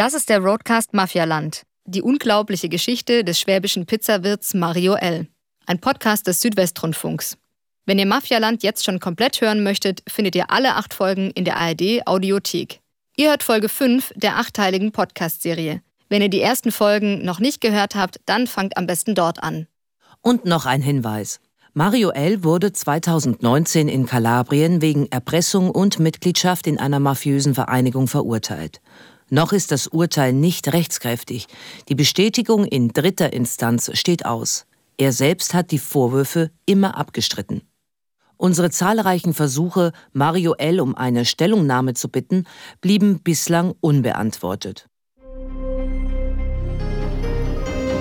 [0.00, 5.26] Das ist der Roadcast Mafialand, die unglaubliche Geschichte des schwäbischen Pizzawirts Mario L.
[5.66, 7.36] Ein Podcast des Südwestrundfunks.
[7.84, 11.58] Wenn ihr Mafialand jetzt schon komplett hören möchtet, findet ihr alle acht Folgen in der
[11.58, 12.80] ARD Audiothek.
[13.18, 15.82] Ihr hört Folge 5 der achtteiligen Podcast-Serie.
[16.08, 19.66] Wenn ihr die ersten Folgen noch nicht gehört habt, dann fangt am besten dort an.
[20.22, 21.40] Und noch ein Hinweis.
[21.74, 22.42] Mario L.
[22.42, 28.80] wurde 2019 in Kalabrien wegen Erpressung und Mitgliedschaft in einer mafiösen Vereinigung verurteilt.
[29.30, 31.46] Noch ist das Urteil nicht rechtskräftig.
[31.88, 34.66] Die Bestätigung in dritter Instanz steht aus.
[34.98, 37.62] Er selbst hat die Vorwürfe immer abgestritten.
[38.36, 40.80] Unsere zahlreichen Versuche, Mario L.
[40.80, 42.44] um eine Stellungnahme zu bitten,
[42.80, 44.89] blieben bislang unbeantwortet.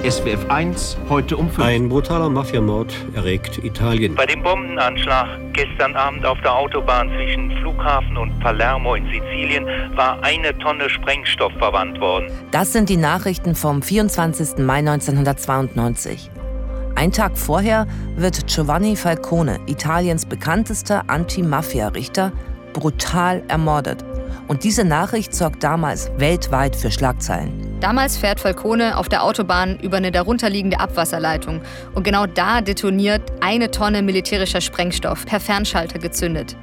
[0.03, 1.59] SWF 1, heute um 5.
[1.59, 4.15] Ein brutaler Mafiamord erregt Italien.
[4.15, 10.23] Bei dem Bombenanschlag gestern Abend auf der Autobahn zwischen Flughafen und Palermo in Sizilien war
[10.23, 12.31] eine Tonne Sprengstoff verwandt worden.
[12.51, 14.59] Das sind die Nachrichten vom 24.
[14.59, 16.31] Mai 1992.
[16.95, 22.31] Ein Tag vorher wird Giovanni Falcone, Italiens bekanntester Anti-Mafia-Richter,
[22.71, 24.05] brutal ermordet.
[24.47, 27.68] Und diese Nachricht sorgt damals weltweit für Schlagzeilen.
[27.79, 31.61] Damals fährt Falcone auf der Autobahn über eine darunterliegende Abwasserleitung.
[31.93, 36.57] Und genau da detoniert eine Tonne militärischer Sprengstoff per Fernschalter gezündet.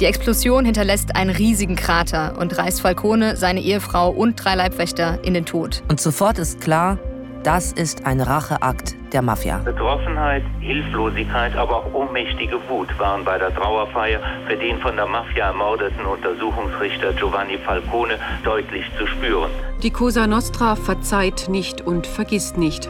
[0.00, 5.34] Die Explosion hinterlässt einen riesigen Krater und reißt Falcone, seine Ehefrau und drei Leibwächter in
[5.34, 5.82] den Tod.
[5.88, 6.98] Und sofort ist klar,
[7.44, 9.58] das ist ein Racheakt der Mafia.
[9.58, 15.46] Betroffenheit, Hilflosigkeit, aber auch ohnmächtige Wut waren bei der Trauerfeier für den von der Mafia
[15.46, 19.50] ermordeten Untersuchungsrichter Giovanni Falcone deutlich zu spüren.
[19.82, 22.88] Die Cosa Nostra verzeiht nicht und vergisst nicht.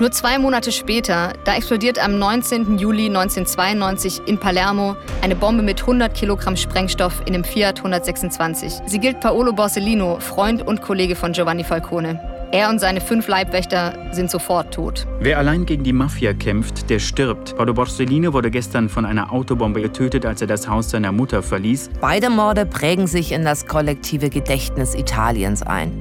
[0.00, 2.78] Nur zwei Monate später, da explodiert am 19.
[2.78, 8.80] Juli 1992 in Palermo eine Bombe mit 100 Kilogramm Sprengstoff in einem Fiat 126.
[8.86, 12.33] Sie gilt Paolo Borsellino, Freund und Kollege von Giovanni Falcone.
[12.52, 15.06] Er und seine fünf Leibwächter sind sofort tot.
[15.20, 17.56] Wer allein gegen die Mafia kämpft, der stirbt.
[17.56, 21.90] Paolo Borsellino wurde gestern von einer Autobombe getötet, als er das Haus seiner Mutter verließ.
[22.00, 25.92] Beide Morde prägen sich in das kollektive Gedächtnis Italiens ein.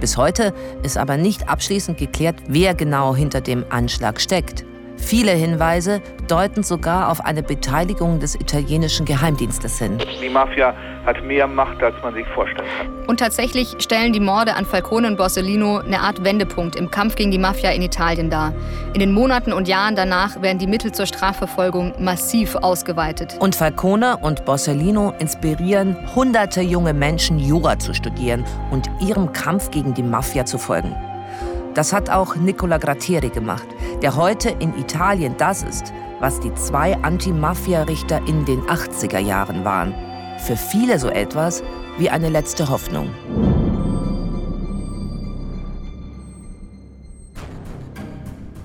[0.00, 0.52] Bis heute
[0.82, 4.64] ist aber nicht abschließend geklärt, wer genau hinter dem Anschlag steckt.
[5.02, 9.98] Viele Hinweise deuten sogar auf eine Beteiligung des italienischen Geheimdienstes hin.
[10.22, 10.74] Die Mafia
[11.04, 12.88] hat mehr Macht, als man sich vorstellen kann.
[13.08, 17.32] Und tatsächlich stellen die Morde an Falcone und Borsellino eine Art Wendepunkt im Kampf gegen
[17.32, 18.54] die Mafia in Italien dar.
[18.94, 23.36] In den Monaten und Jahren danach werden die Mittel zur Strafverfolgung massiv ausgeweitet.
[23.40, 29.92] Und Falcone und Borsellino inspirieren hunderte junge Menschen, Jura zu studieren und ihrem Kampf gegen
[29.94, 30.94] die Mafia zu folgen.
[31.74, 33.66] Das hat auch Nicola Grattieri gemacht,
[34.02, 39.94] der heute in Italien das ist, was die zwei Anti-Mafia-Richter in den 80er Jahren waren.
[40.38, 41.62] Für viele so etwas
[41.98, 43.10] wie eine letzte Hoffnung.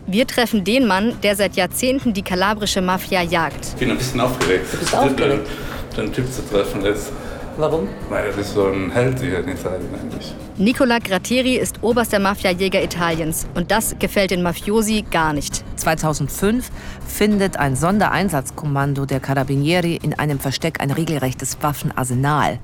[0.06, 3.66] Wir treffen den Mann, der seit Jahrzehnten die kalabrische Mafia jagt.
[3.66, 4.66] Ich bin ein bisschen aufgeregt.
[4.72, 5.48] Du bist aufgeregt?
[5.96, 7.12] Den Typ zu treffen jetzt.
[7.58, 7.88] Warum?
[8.10, 10.34] Weil das ist so ein Held hier in Italien eigentlich.
[10.60, 15.64] Nicola Grattieri ist oberster Mafiajäger Italiens und das gefällt den Mafiosi gar nicht.
[15.76, 16.72] 2005
[17.06, 22.58] findet ein Sondereinsatzkommando der Carabinieri in einem Versteck ein regelrechtes Waffenarsenal.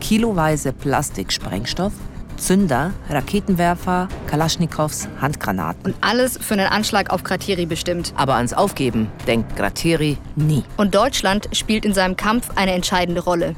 [0.00, 1.92] Kiloweise Plastiksprengstoff,
[2.36, 5.84] Zünder, Raketenwerfer, Kalaschnikows, Handgranaten.
[5.84, 8.12] Und alles für einen Anschlag auf Grattieri bestimmt.
[8.16, 10.62] Aber ans Aufgeben denkt Grattieri nie.
[10.76, 13.54] Und Deutschland spielt in seinem Kampf eine entscheidende Rolle.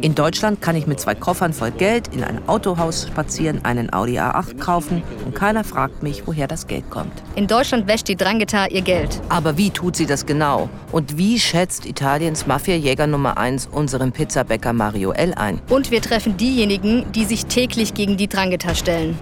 [0.00, 4.18] In Deutschland kann ich mit zwei Koffern voll Geld in ein Autohaus spazieren, einen Audi
[4.18, 7.12] A8 kaufen und keiner fragt mich, woher das Geld kommt.
[7.36, 9.20] In Deutschland wäscht die Drangheta ihr Geld.
[9.28, 10.68] Aber wie tut sie das genau?
[10.92, 15.34] Und wie schätzt Italiens Mafia-Jäger Nummer 1 unseren Pizzabäcker Mario L.
[15.34, 15.60] ein?
[15.68, 19.18] Und wir treffen diejenigen, die sich täglich gegen die Drangheta stellen.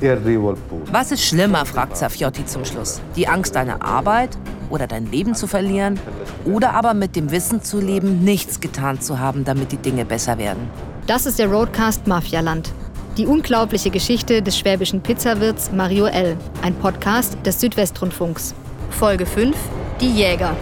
[0.00, 0.38] E.
[0.90, 3.00] Was ist schlimmer, fragt Safiotti zum Schluss.
[3.16, 4.30] Die Angst, deine Arbeit
[4.70, 5.98] oder dein Leben zu verlieren?
[6.44, 10.38] Oder aber mit dem Wissen zu leben, nichts getan zu haben, damit die Dinge besser
[10.38, 10.70] werden?
[11.06, 12.72] Das ist der Roadcast Mafialand.
[13.18, 16.36] Die unglaubliche Geschichte des schwäbischen Pizzawirts Mario L.
[16.62, 18.54] Ein Podcast des Südwestrundfunks.
[18.90, 19.54] Folge 5:
[20.00, 20.56] Die Jäger.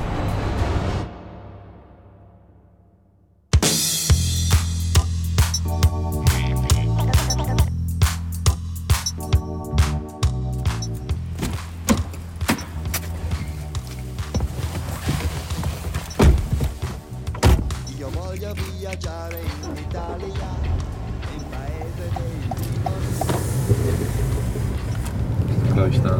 [25.74, 26.18] Glaube ich da.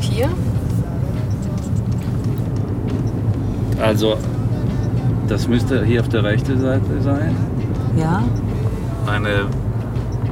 [0.00, 0.28] Vier?
[3.82, 4.16] Also,
[5.30, 7.36] Das müsste hier auf der rechten Seite sein.
[7.96, 8.24] Ja.
[9.06, 9.46] Eine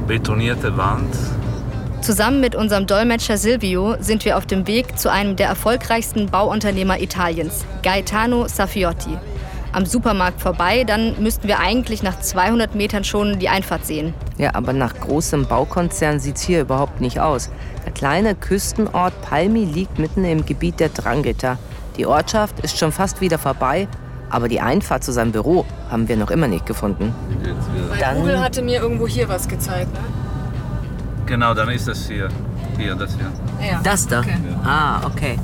[0.07, 1.15] betonierte Wand.
[2.01, 6.99] Zusammen mit unserem Dolmetscher Silvio sind wir auf dem Weg zu einem der erfolgreichsten Bauunternehmer
[7.01, 9.17] Italiens, Gaetano Safiotti.
[9.73, 14.13] Am Supermarkt vorbei, dann müssten wir eigentlich nach 200 Metern schon die Einfahrt sehen.
[14.37, 17.51] Ja, aber nach großem Baukonzern sieht es hier überhaupt nicht aus.
[17.85, 21.59] Der kleine Küstenort Palmi liegt mitten im Gebiet der Drangheta.
[21.97, 23.87] Die Ortschaft ist schon fast wieder vorbei,
[24.29, 27.13] aber die Einfahrt zu seinem Büro haben wir noch immer nicht gefunden.
[27.99, 30.18] Dann Google hatte mir irgendwo hier was gezeigt, ne?
[31.29, 32.27] Genau, dann ist das hier.
[32.75, 33.31] Hier, das hier.
[33.69, 33.79] Ja.
[33.83, 34.21] Das da?
[34.21, 34.37] Okay.
[34.63, 35.39] Ah, okay.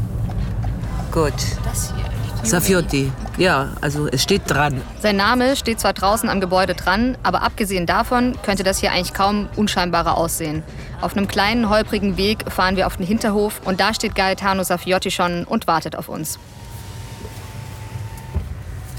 [1.12, 1.34] Gut.
[1.64, 2.06] Das hier.
[2.44, 3.12] Safiotti.
[3.38, 4.82] Ja, also es steht dran.
[5.00, 9.14] Sein Name steht zwar draußen am Gebäude dran, aber abgesehen davon könnte das hier eigentlich
[9.14, 10.64] kaum unscheinbarer aussehen.
[11.02, 15.12] Auf einem kleinen, holprigen Weg fahren wir auf den Hinterhof und da steht Gaetano Safiotti
[15.12, 16.40] schon und wartet auf uns.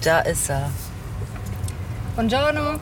[0.05, 0.71] Da ist er.
[2.15, 2.79] Buongiorno.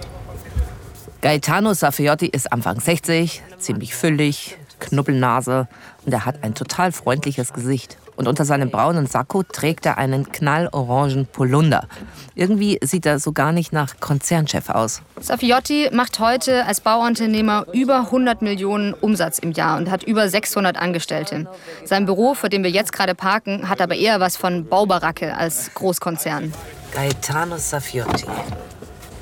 [1.24, 5.68] Gaetano Safiotti ist Anfang 60, ziemlich füllig, Knubbelnase
[6.04, 7.96] und er hat ein total freundliches Gesicht.
[8.14, 11.88] Und unter seinem braunen Sakko trägt er einen knallorangen Polunder.
[12.34, 15.00] Irgendwie sieht er so gar nicht nach Konzernchef aus.
[15.18, 20.76] Safiotti macht heute als Bauunternehmer über 100 Millionen Umsatz im Jahr und hat über 600
[20.76, 21.48] Angestellte.
[21.86, 25.72] Sein Büro, vor dem wir jetzt gerade parken, hat aber eher was von Baubaracke als
[25.72, 26.52] Großkonzern.
[26.92, 28.26] Gaetano Safiotti.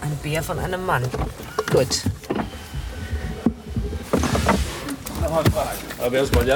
[0.02, 1.04] Ein Bär von einem Mann.
[1.72, 2.02] Gut.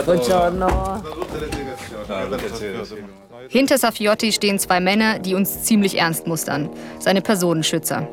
[0.04, 1.02] Buongiorno.
[3.48, 6.68] Hinter Safiotti stehen zwei Männer, die uns ziemlich ernst mustern.
[6.98, 8.08] Seine Personenschützer.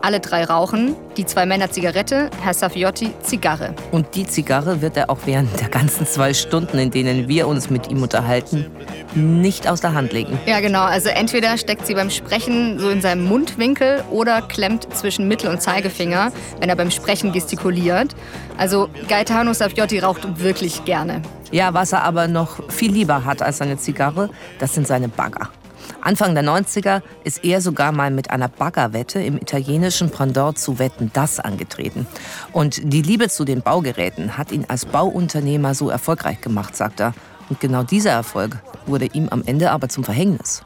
[0.00, 3.74] Alle drei rauchen, die zwei Männer Zigarette, Herr Safiotti Zigarre.
[3.90, 7.68] Und die Zigarre wird er auch während der ganzen zwei Stunden, in denen wir uns
[7.68, 8.66] mit ihm unterhalten,
[9.14, 10.38] nicht aus der Hand legen.
[10.46, 10.82] Ja, genau.
[10.82, 15.60] Also entweder steckt sie beim Sprechen so in seinem Mundwinkel oder klemmt zwischen Mittel- und
[15.60, 16.30] Zeigefinger,
[16.60, 18.14] wenn er beim Sprechen gestikuliert.
[18.56, 21.22] Also Gaetano Safiotti raucht wirklich gerne.
[21.50, 25.50] Ja, was er aber noch viel lieber hat als seine Zigarre, das sind seine Bagger.
[26.00, 31.10] Anfang der 90er ist er sogar mal mit einer Baggerwette im italienischen Pendant zu Wetten
[31.12, 32.06] das angetreten.
[32.52, 37.14] Und die Liebe zu den Baugeräten hat ihn als Bauunternehmer so erfolgreich gemacht, sagt er.
[37.48, 38.56] Und genau dieser Erfolg
[38.86, 40.62] wurde ihm am Ende aber zum Verhängnis.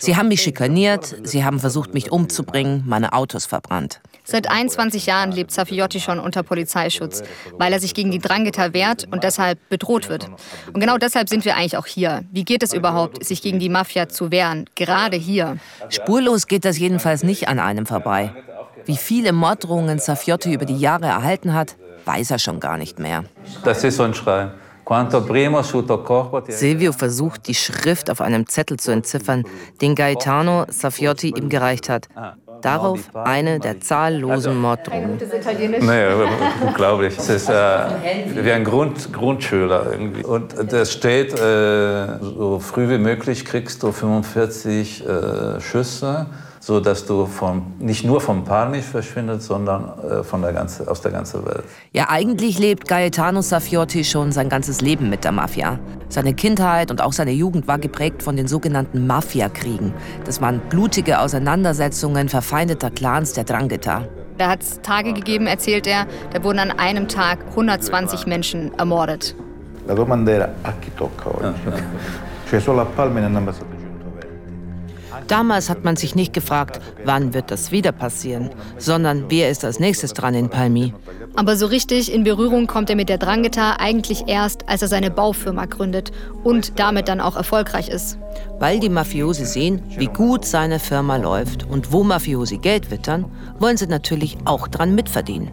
[0.00, 4.00] Sie haben mich schikaniert, sie haben versucht, mich umzubringen, meine Autos verbrannt.
[4.24, 7.22] Seit 21 Jahren lebt Safiotti schon unter Polizeischutz,
[7.58, 10.28] weil er sich gegen die Drangheta wehrt und deshalb bedroht wird.
[10.72, 12.22] Und genau deshalb sind wir eigentlich auch hier.
[12.30, 14.66] Wie geht es überhaupt, sich gegen die Mafia zu wehren?
[14.74, 15.56] Gerade hier.
[15.88, 18.32] Spurlos geht das jedenfalls nicht an einem vorbei.
[18.84, 23.24] Wie viele Morddrohungen Safiotti über die Jahre erhalten hat, weiß er schon gar nicht mehr.
[23.64, 24.50] Das ist so ein Schrei.
[26.48, 29.44] Silvio versucht, die Schrift auf einem Zettel zu entziffern,
[29.80, 32.08] den Gaetano Safiotti ihm gereicht hat.
[32.62, 35.18] Darauf eine der zahllosen Morddrohungen.
[35.80, 36.04] Nee,
[36.66, 37.18] unglaublich.
[37.18, 37.54] Es ist äh,
[38.34, 40.24] wie ein Grund, Grundschüler irgendwie.
[40.24, 46.26] Und das steht, äh, so früh wie möglich kriegst du 45 äh, Schüsse,
[46.62, 51.00] so dass du vom, nicht nur vom Palmi verschwindest, sondern äh, von der ganze, aus
[51.00, 51.64] der ganzen Welt.
[51.92, 55.80] Ja, eigentlich lebt Gaetano Safiotti schon sein ganzes Leben mit der Mafia.
[56.08, 59.92] Seine Kindheit und auch seine Jugend war geprägt von den sogenannten Mafia-Kriegen.
[60.24, 64.04] Das waren blutige Auseinandersetzungen verfeindeter Clans der Drangheta.
[64.38, 69.34] Da hat es Tage gegeben, erzählt er, da wurden an einem Tag 120 Menschen ermordet.
[69.88, 71.72] La domanda era a chi tocca oggi?
[72.48, 73.71] Cioè solo a Palmi ne hanno ammazzato 120.
[75.28, 79.80] Damals hat man sich nicht gefragt, wann wird das wieder passieren, sondern wer ist als
[79.80, 80.92] nächstes dran in Palmi.
[81.34, 85.10] Aber so richtig in Berührung kommt er mit der Drangheta eigentlich erst, als er seine
[85.10, 86.12] Baufirma gründet
[86.44, 88.18] und damit dann auch erfolgreich ist.
[88.58, 93.24] Weil die Mafiosi sehen, wie gut seine Firma läuft und wo Mafiosi Geld wittern,
[93.58, 95.50] wollen sie natürlich auch dran mitverdienen.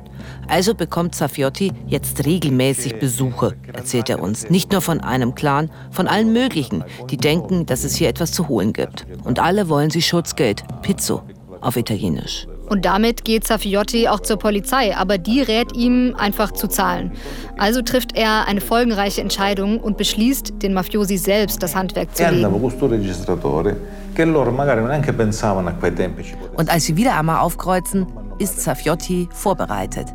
[0.50, 4.50] Also bekommt Safiotti jetzt regelmäßig Besuche, erzählt er uns.
[4.50, 8.48] Nicht nur von einem Clan, von allen möglichen, die denken, dass es hier etwas zu
[8.48, 9.06] holen gibt.
[9.24, 11.22] Und alle wollen sie Schutzgeld, Pizzo,
[11.62, 12.48] auf Italienisch.
[12.68, 17.12] Und damit geht Safiotti auch zur Polizei, aber die rät ihm einfach zu zahlen.
[17.58, 22.46] Also trifft er eine folgenreiche Entscheidung und beschließt, den Mafiosi selbst das Handwerk zu legen.
[26.56, 28.08] Und als sie wieder einmal aufkreuzen,
[28.40, 30.08] ist Safiotti vorbereitet.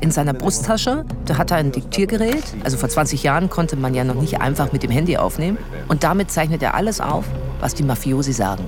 [0.00, 2.44] In seiner Brusttasche, da hat er ein Diktiergerät.
[2.62, 5.58] Also vor 20 Jahren konnte man ja noch nicht einfach mit dem Handy aufnehmen.
[5.88, 7.24] Und damit zeichnet er alles auf,
[7.60, 8.64] was die Mafiosi sagen.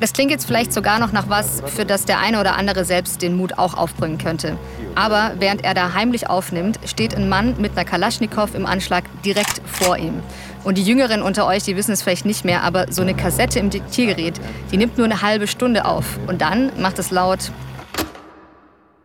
[0.00, 3.20] Das klingt jetzt vielleicht sogar noch nach was, für das der eine oder andere selbst
[3.20, 4.56] den Mut auch aufbringen könnte.
[4.94, 9.60] Aber während er da heimlich aufnimmt, steht ein Mann mit einer Kalaschnikow im Anschlag direkt
[9.66, 10.22] vor ihm.
[10.68, 13.58] Und die Jüngeren unter euch, die wissen es vielleicht nicht mehr, aber so eine Kassette
[13.58, 14.38] im Diktiergerät,
[14.70, 16.18] die nimmt nur eine halbe Stunde auf.
[16.26, 17.52] Und dann macht es laut.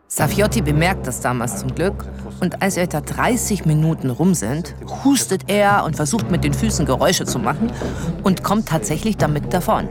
[0.06, 2.04] Safiotti bemerkt das damals zum Glück.
[2.42, 7.24] Und als etwa 30 Minuten rum sind, hustet er und versucht mit den Füßen Geräusche
[7.24, 7.72] zu machen
[8.22, 9.88] und kommt tatsächlich damit davon.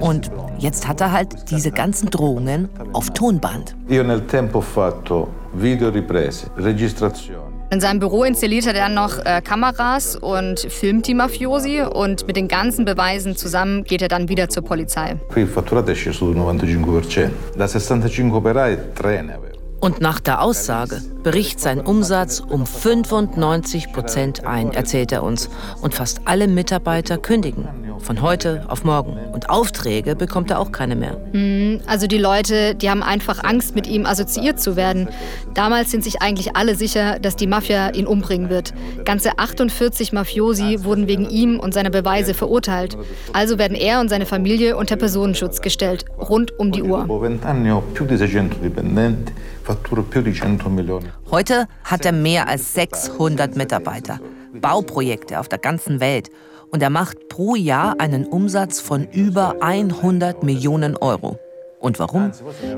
[0.00, 3.76] Und jetzt hat er halt diese ganzen Drohungen auf Tonband.
[3.90, 7.49] Io nel tempo ho fatto videoriprese, registrazioni.
[7.72, 12.34] In seinem Büro installiert er dann noch äh, Kameras und filmt die Mafiosi und mit
[12.34, 15.14] den ganzen Beweisen zusammen geht er dann wieder zur Polizei.
[15.28, 17.30] Qui il fatturato è sceso del 95%.
[17.56, 19.38] Da 65 operai, tre ne.
[19.80, 25.48] Und nach der Aussage bricht sein Umsatz um 95 Prozent ein, erzählt er uns.
[25.80, 27.68] Und fast alle Mitarbeiter kündigen.
[28.02, 29.16] Von heute auf morgen.
[29.32, 31.16] Und Aufträge bekommt er auch keine mehr.
[31.32, 35.08] Mhm, also die Leute, die haben einfach Angst, mit ihm assoziiert zu werden.
[35.54, 38.72] Damals sind sich eigentlich alle sicher, dass die Mafia ihn umbringen wird.
[39.04, 42.96] Ganze 48 Mafiosi wurden wegen ihm und seiner Beweise verurteilt.
[43.32, 47.00] Also werden er und seine Familie unter Personenschutz gestellt, rund um die Uhr.
[47.02, 51.06] Dopo 20 anni ho più di 600 dipendenti, fatturo più di 100 milioni.
[51.30, 54.20] Heute hat er mehr als 600 Mitarbeiter,
[54.54, 56.30] Bauprojekte auf der ganzen Welt
[56.70, 61.38] und er macht pro Jahr einen Umsatz von über 100 Millionen Euro.
[61.80, 62.30] Und warum?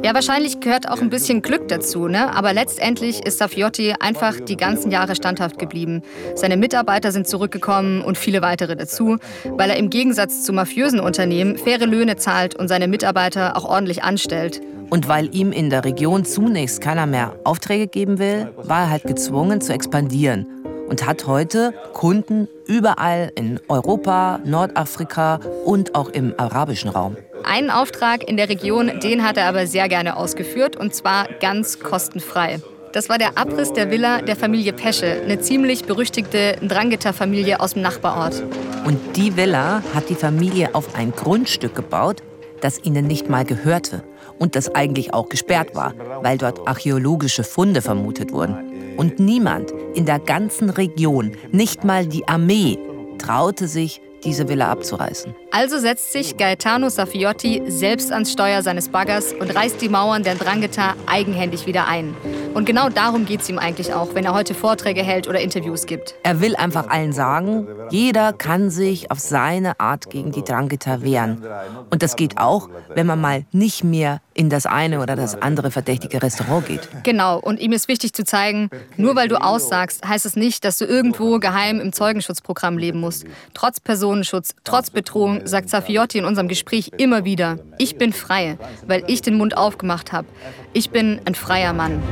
[0.05, 2.33] Ja, wahrscheinlich gehört auch ein bisschen Glück dazu, ne?
[2.35, 6.03] Aber letztendlich ist Safiotti einfach die ganzen Jahre standhaft geblieben.
[6.37, 11.59] Seine Mitarbeiter sind zurückgekommen und viele weitere dazu, weil er im Gegensatz zu mafiösen Unternehmen
[11.59, 14.61] faire Löhne zahlt und seine Mitarbeiter auch ordentlich anstellt.
[14.89, 19.03] Und weil ihm in der Region zunächst keiner mehr Aufträge geben will, war er halt
[19.03, 26.91] gezwungen zu expandieren und hat heute Kunden überall in Europa, Nordafrika und auch im arabischen
[26.91, 27.17] Raum.
[27.45, 31.81] Einen Auftrag in der Region, den hat er aber sehr gerne ausgeführt und zwar ganz
[31.81, 32.61] kostenfrei.
[32.93, 37.83] Das war der Abriss der Villa der Familie Pesche, eine ziemlich berüchtigte Drangheta-Familie aus dem
[37.83, 38.43] Nachbarort.
[38.85, 42.23] Und die Villa hat die Familie auf ein Grundstück gebaut,
[42.61, 44.03] das ihnen nicht mal gehörte
[44.43, 48.97] und das eigentlich auch gesperrt war, weil dort archäologische Funde vermutet wurden.
[48.97, 52.77] Und niemand in der ganzen Region, nicht mal die Armee,
[53.19, 55.33] traute sich, diese Villa abzureißen.
[55.53, 60.35] Also setzt sich Gaetano Safiotti selbst ans Steuer seines Baggers und reißt die Mauern der
[60.35, 62.15] Drangheta eigenhändig wieder ein.
[62.55, 65.87] Und genau darum geht es ihm eigentlich auch, wenn er heute Vorträge hält oder Interviews
[65.87, 66.15] gibt.
[66.23, 71.43] Er will einfach allen sagen, jeder kann sich auf seine Art gegen die Drangheta wehren.
[71.91, 75.71] Und das geht auch, wenn man mal nicht mehr in das eine oder das andere
[75.71, 76.89] verdächtige Restaurant geht.
[77.03, 80.79] Genau, und ihm ist wichtig zu zeigen, nur weil du aussagst, heißt es nicht, dass
[80.79, 83.25] du irgendwo geheim im Zeugenschutzprogramm leben musst.
[83.55, 89.05] Trotz Personenschutz, trotz Bedrohung, sagt Safiotti in unserem Gespräch immer wieder, ich bin frei, weil
[89.07, 90.27] ich den Mund aufgemacht habe.
[90.73, 92.03] Ich bin ein freier Mann.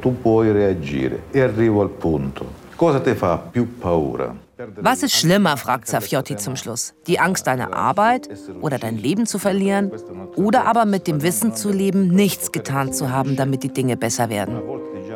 [0.00, 1.22] Tu puoi reagire.
[1.30, 2.66] E arrivo al punto.
[2.76, 4.34] Cosa ti fa più paura?
[4.80, 6.92] Was ist schlimmer, fragt Safiotti zum Schluss.
[7.06, 8.28] Die Angst, deine Arbeit
[8.60, 9.92] oder dein Leben zu verlieren
[10.34, 14.30] oder aber mit dem Wissen zu leben, nichts getan zu haben, damit die Dinge besser
[14.30, 14.60] werden.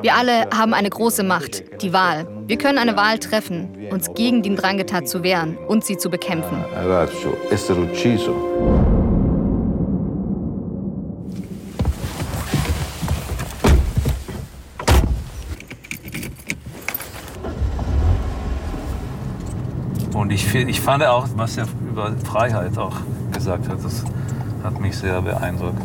[0.01, 2.27] Wir alle haben eine große Macht, die Wahl.
[2.47, 6.65] Wir können eine Wahl treffen, uns gegen den Drangheta zu wehren und sie zu bekämpfen.
[6.75, 8.35] Ragazzo, essere ucciso.
[20.33, 22.97] Ich, ich fand auch, was er über Freiheit auch
[23.33, 24.05] gesagt hat, das
[24.65, 25.83] hat mich sehr beeindruckt.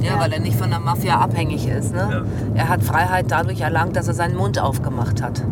[0.00, 1.92] Ja, weil er nicht von der Mafia abhängig ist.
[1.94, 2.24] Ne?
[2.54, 5.42] Er hat Freiheit dadurch erlangt, dass er seinen Mund aufgemacht hat.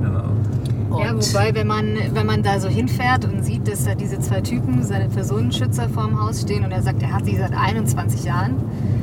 [0.97, 4.41] Ja, wobei, wenn man, wenn man da so hinfährt und sieht, dass da diese zwei
[4.43, 8.55] Typen, seine Personenschützer vorm Haus stehen und er sagt, er hat sie seit 21 Jahren,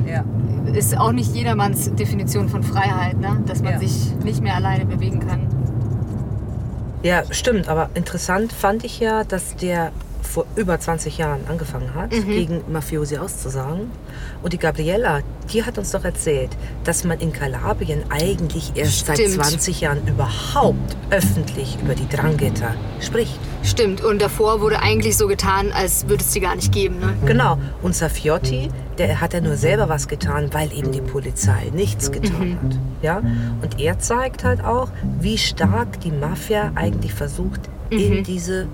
[0.06, 0.24] Ja.
[0.72, 3.42] ist auch nicht jedermanns Definition von Freiheit, ne?
[3.46, 3.78] dass man Ja.
[3.78, 5.40] sich nicht mehr alleine bewegen kann.
[7.02, 7.68] Ja, stimmt.
[7.68, 9.92] Aber interessant fand ich ja, dass der
[10.22, 12.26] vor über 20 Jahren angefangen hat, Mhm.
[12.30, 13.90] gegen Mafiosi auszusagen.
[14.42, 15.20] Und die Gabriella,
[15.52, 16.50] die hat uns doch erzählt,
[16.84, 19.34] dass man in Kalabrien eigentlich erst seit Stimmt.
[19.34, 23.38] 20 Jahren überhaupt öffentlich über die Drangheta spricht.
[23.62, 26.98] Stimmt, und davor wurde eigentlich so getan, als würde es die gar nicht geben.
[27.00, 27.14] Ne?
[27.26, 27.58] Genau.
[27.82, 32.58] Und Safiotti, der hat ja nur selber was getan, weil eben die Polizei nichts getan
[32.62, 32.78] hat.
[33.02, 33.18] Ja?
[33.18, 34.88] Und er zeigt halt auch,
[35.20, 37.60] wie stark die Mafia eigentlich versucht,
[37.90, 38.66] in diese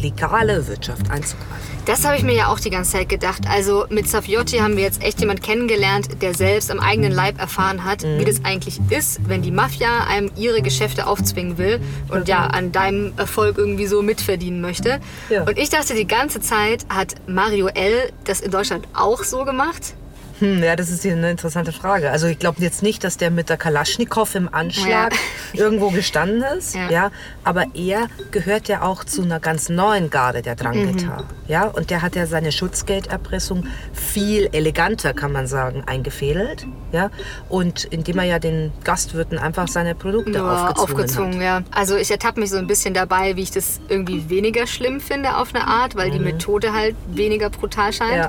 [0.00, 1.78] legale Wirtschaft einzugreifen.
[1.86, 3.42] Das habe ich mir ja auch die ganze Zeit gedacht.
[3.48, 7.84] Also mit Safiotti haben wir jetzt echt jemand kennengelernt, der selbst am eigenen Leib erfahren
[7.84, 11.80] hat, wie das eigentlich ist, wenn die Mafia einem ihre Geschäfte aufzwingen will
[12.10, 15.00] und ja an deinem Erfolg irgendwie so mitverdienen möchte.
[15.30, 15.44] Ja.
[15.44, 18.12] Und ich dachte die ganze Zeit, hat Mario L.
[18.24, 19.94] das in Deutschland auch so gemacht?
[20.40, 22.10] Hm, ja, das ist eine interessante Frage.
[22.10, 25.18] Also ich glaube jetzt nicht, dass der mit der Kalaschnikow im Anschlag ja.
[25.64, 26.74] irgendwo gestanden ist.
[26.74, 26.90] Ja.
[26.90, 27.10] ja.
[27.44, 31.22] Aber er gehört ja auch zu einer ganz neuen Garde der Drangheta.
[31.22, 31.24] Mhm.
[31.48, 36.66] Ja, und der hat ja seine Schutzgelderpressung viel eleganter, kann man sagen, eingefädelt.
[36.92, 37.10] Ja,
[37.48, 41.42] und indem er ja den Gastwirten einfach seine Produkte ja, aufgezwungen, aufgezwungen hat.
[41.42, 41.62] Ja.
[41.70, 45.36] Also ich ertappe mich so ein bisschen dabei, wie ich das irgendwie weniger schlimm finde
[45.36, 46.12] auf eine Art, weil mhm.
[46.12, 48.28] die Methode halt weniger brutal scheint.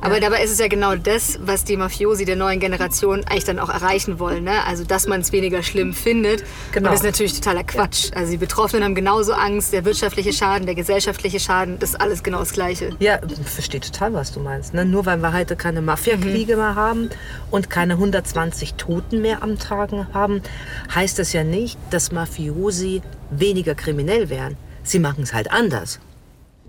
[0.00, 3.58] Aber dabei ist es ja genau das, was die Mafiosi der neuen Generation eigentlich dann
[3.58, 4.44] auch erreichen wollen.
[4.44, 4.64] Ne?
[4.66, 6.44] Also, dass man es weniger schlimm findet.
[6.72, 6.88] Genau.
[6.88, 8.10] Und das ist natürlich totaler Quatsch.
[8.14, 9.72] Also, die Betroffenen haben genauso Angst.
[9.72, 12.90] Der wirtschaftliche Schaden, der gesellschaftliche Schaden, das ist alles genau das Gleiche.
[12.98, 14.74] Ja, ich verstehe total, was du meinst.
[14.74, 14.84] Ne?
[14.84, 16.60] Nur weil wir heute keine Mafiakriege mhm.
[16.60, 17.10] mehr haben
[17.50, 20.42] und keine 120 Toten mehr am Tagen haben,
[20.94, 24.56] heißt das ja nicht, dass Mafiosi weniger kriminell wären.
[24.82, 26.00] Sie machen es halt anders.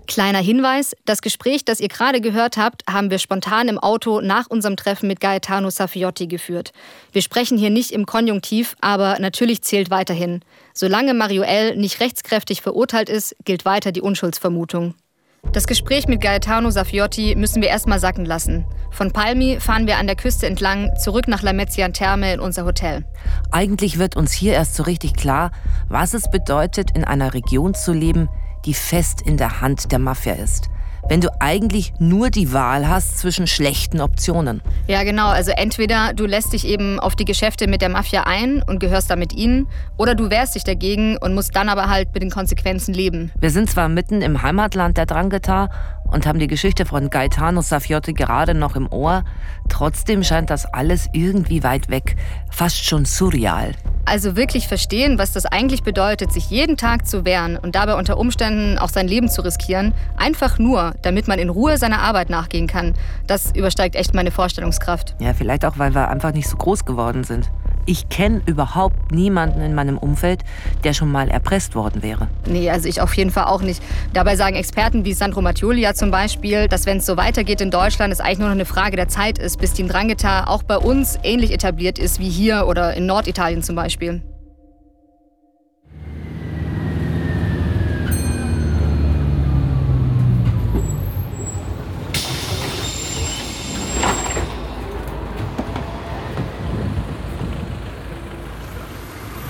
[0.06, 4.46] Kleiner Hinweis, das Gespräch, das ihr gerade gehört habt, haben wir spontan im Auto nach
[4.48, 6.72] unserem Treffen mit Gaetano Safiotti geführt.
[7.12, 10.40] Wir sprechen hier nicht im Konjunktiv, aber natürlich zählt weiterhin.
[10.72, 11.76] Solange Mario L.
[11.76, 14.94] nicht rechtskräftig verurteilt ist, gilt weiter die Unschuldsvermutung.
[15.52, 18.64] Das Gespräch mit Gaetano Safiotti müssen wir erstmal sacken lassen.
[18.90, 23.04] Von Palmi fahren wir an der Küste entlang zurück nach Lamezian Therme in unser Hotel.
[23.50, 25.50] Eigentlich wird uns hier erst so richtig klar,
[25.88, 28.28] was es bedeutet, in einer Region zu leben,
[28.66, 30.68] die fest in der Hand der Mafia ist.
[31.08, 34.60] Wenn du eigentlich nur die Wahl hast zwischen schlechten Optionen.
[34.88, 35.28] Ja, genau.
[35.28, 39.08] Also entweder du lässt dich eben auf die Geschäfte mit der Mafia ein und gehörst
[39.08, 42.30] da mit ihnen, oder du wehrst dich dagegen und musst dann aber halt mit den
[42.30, 43.30] Konsequenzen leben.
[43.38, 45.68] Wir sind zwar mitten im Heimatland der Drangheta
[46.10, 49.24] und haben die Geschichte von Gaetano Safiotti gerade noch im Ohr,
[49.68, 52.16] trotzdem scheint das alles irgendwie weit weg,
[52.50, 53.72] fast schon surreal.
[54.08, 58.18] Also wirklich verstehen, was das eigentlich bedeutet, sich jeden Tag zu wehren und dabei unter
[58.18, 62.68] Umständen auch sein Leben zu riskieren, einfach nur, damit man in Ruhe seiner Arbeit nachgehen
[62.68, 62.94] kann,
[63.26, 65.16] das übersteigt echt meine Vorstellungskraft.
[65.18, 67.50] Ja, vielleicht auch, weil wir einfach nicht so groß geworden sind.
[67.88, 70.42] Ich kenne überhaupt niemanden in meinem Umfeld,
[70.82, 72.26] der schon mal erpresst worden wäre.
[72.44, 73.80] Nee, also ich auf jeden Fall auch nicht.
[74.12, 78.12] Dabei sagen Experten wie Sandro Mattioli zum Beispiel, dass wenn es so weitergeht in Deutschland,
[78.12, 81.16] es eigentlich nur noch eine Frage der Zeit ist, bis die Ndrangheta auch bei uns
[81.22, 84.20] ähnlich etabliert ist wie hier oder in Norditalien zum Beispiel.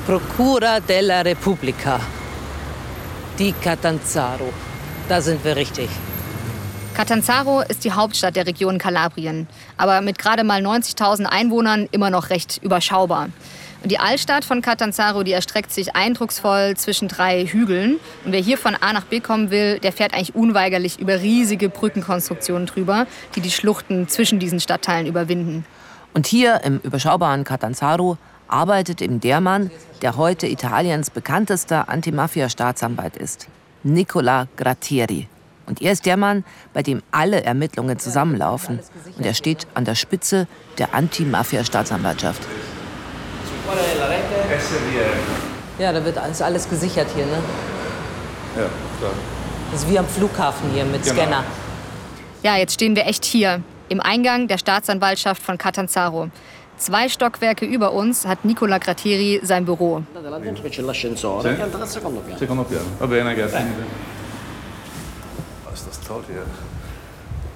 [0.07, 1.99] Procura della Repubblica.
[3.41, 4.53] Die Catanzaro.
[5.09, 5.89] Da sind wir richtig.
[6.95, 12.31] Catanzaro ist die Hauptstadt der Region Kalabrien, aber mit gerade mal 90.000 Einwohnern immer noch
[12.31, 13.31] recht überschaubar.
[13.83, 17.99] Und die Altstadt von Catanzaro, die erstreckt sich eindrucksvoll zwischen drei Hügeln.
[18.25, 21.69] Und wer hier von A nach B kommen will, der fährt eigentlich unweigerlich über riesige
[21.69, 25.67] Brückenkonstruktionen drüber, die die Schluchten zwischen diesen Stadtteilen überwinden.
[26.15, 29.71] Und hier im überschaubaren Catanzaro arbeitet eben der Mann,
[30.03, 33.49] der heute Italiens bekanntester Antimafia-Staatsanwalt ist,
[33.83, 35.29] Nicola Grattieri.
[35.67, 38.81] Und er ist der Mann, bei dem alle Ermittlungen zusammenlaufen.
[39.17, 40.47] Und er steht an der Spitze
[40.79, 42.43] der Anti-Mafia-Staatsanwaltschaft.
[45.79, 47.43] Ja, da wird alles, alles gesichert hier, ne?
[48.57, 49.13] Ja, klar.
[49.73, 51.15] Das ist wie am Flughafen hier mit genau.
[51.15, 51.45] Scanner.
[52.43, 56.31] Ja, jetzt stehen wir echt hier, im Eingang der Staatsanwaltschaft von Catanzaro.
[56.79, 60.03] Zwei Stockwerke über uns hat Nicola Gratteri sein Büro.
[65.73, 66.43] Ist das toll hier.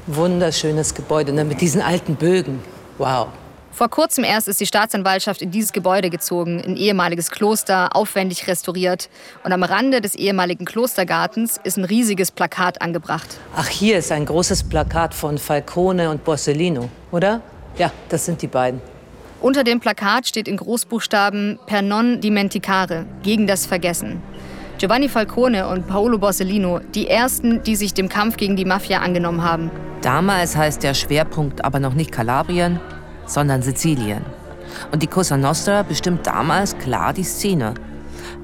[0.07, 1.45] Wunderschönes Gebäude ne?
[1.45, 2.61] mit diesen alten Bögen.
[2.97, 3.29] Wow.
[3.73, 9.09] Vor kurzem erst ist die Staatsanwaltschaft in dieses Gebäude gezogen, ein ehemaliges Kloster, aufwendig restauriert.
[9.45, 13.39] Und am Rande des ehemaligen Klostergartens ist ein riesiges Plakat angebracht.
[13.55, 17.43] Ach, hier ist ein großes Plakat von Falcone und Borsellino, oder?
[17.79, 18.81] Ja, das sind die beiden.
[19.41, 24.23] Unter dem Plakat steht in Großbuchstaben Per non dimenticare, gegen das Vergessen.
[24.77, 29.43] Giovanni Falcone und Paolo Borsellino, die ersten, die sich dem Kampf gegen die Mafia angenommen
[29.43, 29.71] haben.
[30.03, 32.81] Damals heißt der Schwerpunkt aber noch nicht Kalabrien,
[33.25, 34.25] sondern Sizilien.
[34.93, 37.73] Und die Cosa Nostra bestimmt damals klar die Szene.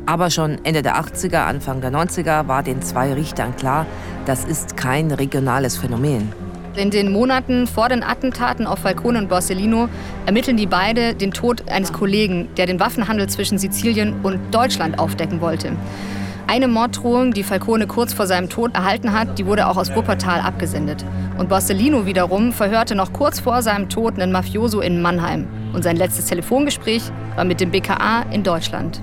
[0.06, 3.84] Aber schon Ende der 80er, Anfang der 90er war den zwei Richtern klar,
[4.24, 6.32] das ist kein regionales Phänomen.
[6.76, 9.88] In den Monaten vor den Attentaten auf Falcone und Borsellino
[10.26, 15.40] ermitteln die beide den Tod eines Kollegen, der den Waffenhandel zwischen Sizilien und Deutschland aufdecken
[15.40, 15.72] wollte.
[16.46, 20.40] Eine Morddrohung, die Falcone kurz vor seinem Tod erhalten hat, die wurde auch aus Wuppertal
[20.40, 21.02] abgesendet.
[21.38, 25.46] Und Borsellino wiederum verhörte noch kurz vor seinem Tod einen Mafioso in Mannheim.
[25.72, 27.02] Und sein letztes Telefongespräch
[27.36, 29.00] war mit dem BKA in Deutschland.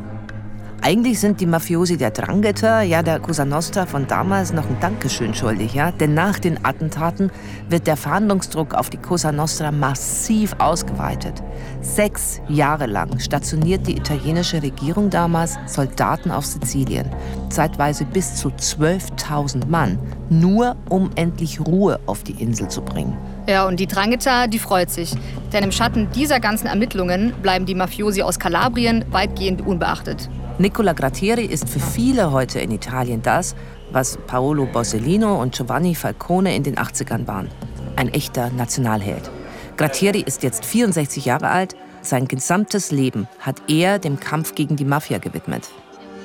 [0.86, 5.34] Eigentlich sind die Mafiosi der Drangheta, ja der Cosa Nostra von damals noch ein Dankeschön
[5.34, 5.92] schuldig, ja?
[5.92, 7.32] Denn nach den Attentaten
[7.70, 11.42] wird der Verhandlungsdruck auf die Cosa Nostra massiv ausgeweitet.
[11.80, 17.10] Sechs Jahre lang stationiert die italienische Regierung damals Soldaten auf Sizilien,
[17.50, 19.98] zeitweise bis zu 12.000 Mann,
[20.30, 23.18] nur um endlich Ruhe auf die Insel zu bringen.
[23.48, 25.14] Ja, und die Drangheta, die freut sich.
[25.54, 30.30] Denn im Schatten dieser ganzen Ermittlungen bleiben die Mafiosi aus Kalabrien weitgehend unbeachtet.
[30.60, 33.56] Nicola Grattieri ist für viele heute in Italien das,
[33.92, 37.50] was Paolo Borsellino und Giovanni Falcone in den 80ern waren.
[37.96, 39.32] Ein echter Nationalheld.
[39.78, 41.76] Grattieri ist jetzt 64 Jahre alt.
[42.04, 45.72] Sein gesamtes Leben hat er dem Kampf gegen die Mafia gewidmet.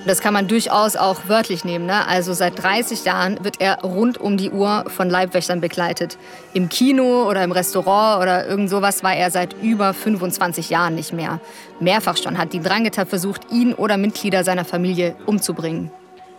[0.07, 1.87] Das kann man durchaus auch wörtlich nehmen.
[1.87, 2.07] Ne?
[2.07, 6.17] Also seit 30 Jahren wird er rund um die Uhr von Leibwächtern begleitet.
[6.55, 11.13] Im Kino oder im Restaurant oder irgend sowas war er seit über 25 Jahren nicht
[11.13, 11.41] mehr.
[11.81, 15.91] Mehrfach schon hat die Drangheta versucht, ihn oder Mitglieder seiner Familie umzubringen.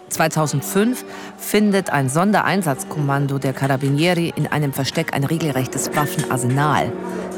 [0.09, 1.05] 2005
[1.37, 6.91] findet ein Sondereinsatzkommando der Carabinieri in einem Versteck ein regelrechtes Waffenarsenal.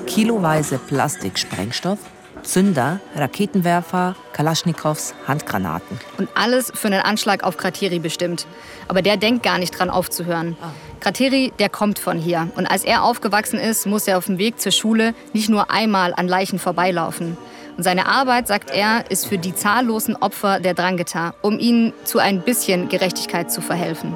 [0.07, 1.99] Kiloweise Plastiksprengstoff,
[2.43, 5.99] Zünder, Raketenwerfer, Kalaschnikows, Handgranaten.
[6.17, 8.47] Und alles für einen Anschlag auf Krateri bestimmt.
[8.87, 10.57] Aber der denkt gar nicht dran aufzuhören.
[10.99, 12.49] Krateri, der kommt von hier.
[12.55, 16.13] Und als er aufgewachsen ist, muss er auf dem Weg zur Schule nicht nur einmal
[16.15, 17.37] an Leichen vorbeilaufen.
[17.77, 22.19] Und seine Arbeit, sagt er, ist für die zahllosen Opfer der Drangheta, um ihnen zu
[22.19, 24.15] ein bisschen Gerechtigkeit zu verhelfen.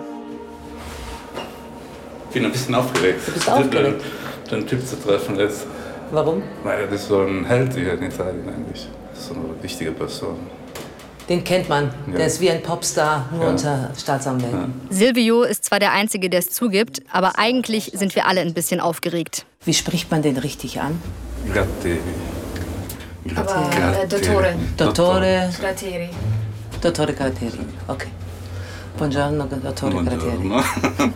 [2.30, 3.22] Ich bin ein bisschen aufgeregt.
[3.28, 4.04] Du bist aufgeregt?
[4.52, 5.66] Den Typ zu treffen jetzt.
[6.12, 6.44] Warum?
[6.64, 8.88] Weil das ist so ein Held hier in Italien eigentlich.
[9.12, 10.38] Das ist so eine wichtige Person.
[11.28, 11.86] Den kennt man.
[12.12, 12.18] Ja.
[12.18, 13.50] Der ist wie ein Popstar, nur Ja.
[13.50, 14.74] unter Staatsanwälten.
[14.92, 18.80] Silvio ist zwar der Einzige, der es zugibt, aber eigentlich sind wir alle ein bisschen
[18.80, 19.46] aufgeregt.
[19.64, 21.02] Wie spricht man den richtig an?
[21.52, 21.98] Gatti.
[23.36, 23.70] Aber,
[24.04, 24.54] äh, Dottore.
[24.78, 25.50] Dottore.
[25.60, 26.10] Krateri.
[26.80, 27.60] Dottore Gratteri.
[27.88, 28.10] Okay.
[28.98, 30.52] Buongiorno, Dottore Gratteri.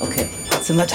[0.00, 0.94] Okay, jetzt sind wir da.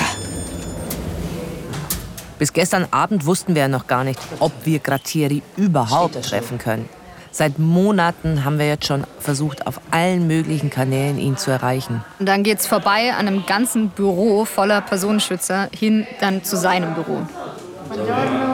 [2.39, 6.89] Bis gestern Abend wussten wir ja noch gar nicht, ob wir Grattieri überhaupt treffen können.
[7.31, 12.05] Seit Monaten haben wir jetzt schon versucht, auf allen möglichen Kanälen ihn zu erreichen.
[12.19, 17.23] Und dann geht's vorbei an einem ganzen Büro voller Personenschützer hin dann zu seinem Büro.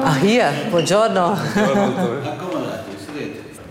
[0.05, 1.37] Ach hier, buongiorno.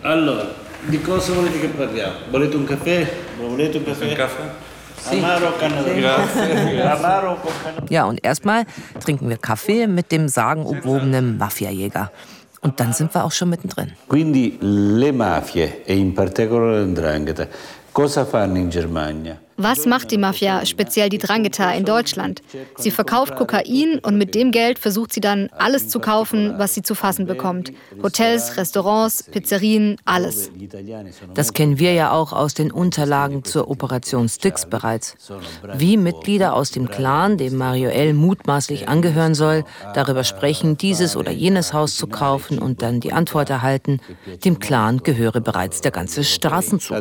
[0.02, 0.46] Allora,
[0.88, 2.14] di cosa volete che parliamo?
[2.30, 3.10] Volete un caffè?
[3.40, 4.14] Volete un caffè?
[7.88, 8.64] Ja, und erstmal
[9.00, 12.10] trinken wir Kaffee mit dem sagenumwobenen Mafiajäger.
[12.60, 13.92] Und dann sind wir auch schon mittendrin.
[14.08, 17.46] Quindi le mafie, e in particolare l'Ndrangheta,
[17.92, 19.38] cosa fanno in Germania?
[19.60, 22.42] Was macht die Mafia, speziell die Drangheta in Deutschland?
[22.76, 26.82] Sie verkauft Kokain und mit dem Geld versucht sie dann alles zu kaufen, was sie
[26.82, 27.72] zu fassen bekommt.
[28.00, 30.52] Hotels, Restaurants, Pizzerien, alles.
[31.34, 35.16] Das kennen wir ja auch aus den Unterlagen zur Operation Styx bereits.
[35.74, 38.14] Wie Mitglieder aus dem Clan, dem Mario L.
[38.14, 43.50] mutmaßlich angehören soll, darüber sprechen, dieses oder jenes Haus zu kaufen und dann die Antwort
[43.50, 43.98] erhalten,
[44.44, 46.96] dem Clan gehöre bereits der ganze Straßenzug.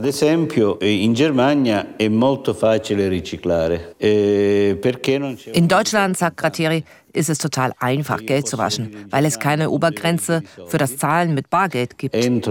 [4.00, 4.72] Eh,
[5.54, 6.84] in Deutschland, sagt Gratteri,
[7.14, 11.50] ist es total einfach, Geld zu waschen, weil es keine Obergrenze für das Zahlen mit
[11.50, 12.16] Bargeld gibt.
[12.16, 12.42] In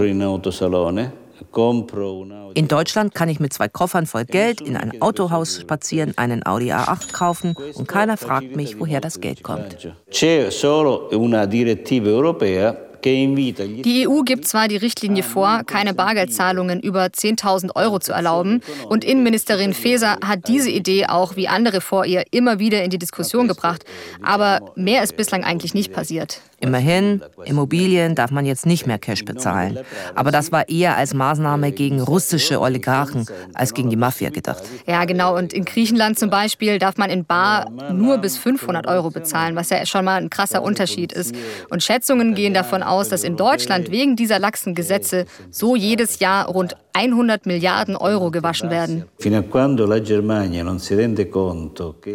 [2.67, 7.13] Deutschland kann ich mit zwei Koffern voll Geld in ein Autohaus spazieren, einen Audi A8
[7.13, 9.77] kaufen und keiner fragt mich, woher das Geld kommt.
[10.09, 17.05] C'è solo una direttiva europea Die EU gibt zwar die Richtlinie vor, keine Bargeldzahlungen über
[17.05, 18.61] 10.000 Euro zu erlauben.
[18.89, 22.99] Und Innenministerin Faeser hat diese Idee auch wie andere vor ihr immer wieder in die
[22.99, 23.85] Diskussion gebracht.
[24.21, 26.41] Aber mehr ist bislang eigentlich nicht passiert.
[26.59, 29.77] Immerhin, Immobilien darf man jetzt nicht mehr Cash bezahlen.
[30.15, 34.63] Aber das war eher als Maßnahme gegen russische Oligarchen als gegen die Mafia gedacht.
[34.87, 35.37] Ja, genau.
[35.37, 39.69] Und in Griechenland zum Beispiel darf man in Bar nur bis 500 Euro bezahlen, was
[39.69, 41.35] ja schon mal ein krasser Unterschied ist.
[41.69, 46.47] Und Schätzungen gehen davon aus, dass in Deutschland wegen dieser laxen Gesetze so jedes Jahr
[46.47, 49.05] rund 100 Milliarden Euro gewaschen werden.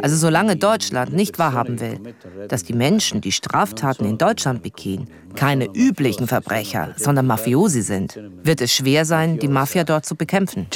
[0.03, 2.01] Also solange Deutschland nicht wahrhaben will,
[2.49, 8.61] dass die Menschen, die Straftaten in Deutschland begehen, keine üblichen Verbrecher, sondern Mafiosi sind, wird
[8.61, 10.67] es schwer sein, die Mafia dort zu bekämpfen.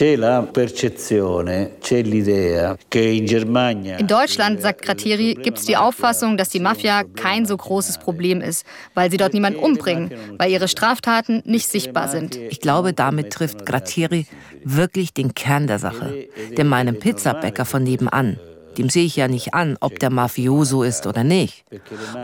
[3.99, 8.41] in Deutschland, sagt Krateri, gibt es die Auffassung, dass die Mafia kein so großes Problem
[8.41, 8.65] ist,
[8.95, 9.61] weil sie dort niemanden
[10.05, 12.37] umbringen, weil ihre Straftaten nicht sichtbar sind.
[12.37, 14.27] Ich glaube, damit trifft Grattieri
[14.65, 16.29] wirklich den Kern der Sache.
[16.57, 18.39] Denn meinem Pizzabäcker von nebenan,
[18.79, 21.65] dem sehe ich ja nicht an, ob der Mafioso ist oder nicht.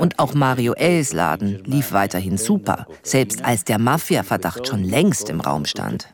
[0.00, 5.40] Und auch Mario Els Laden lief weiterhin super, selbst als der Mafia-Verdacht schon längst im
[5.40, 6.08] Raum stand.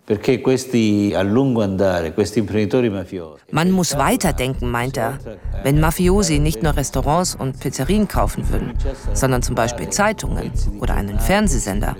[3.51, 5.19] Man muss weiterdenken, meint er.
[5.63, 8.75] Wenn Mafiosi nicht nur Restaurants und Pizzerien kaufen würden,
[9.15, 11.97] sondern zum Beispiel Zeitungen oder einen Fernsehsender,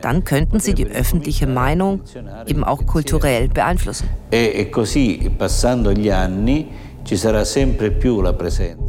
[0.00, 2.02] dann könnten sie die öffentliche Meinung
[2.46, 4.08] eben auch kulturell beeinflussen.
[4.30, 6.68] E, e così, passando gli anni,